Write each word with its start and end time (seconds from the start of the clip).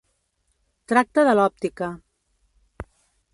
Tracta 0.91 1.25
de 1.27 1.35
l'òptica. 1.41 1.91